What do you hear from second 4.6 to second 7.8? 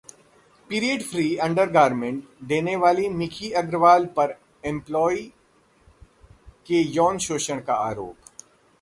employee के यौन शोषण का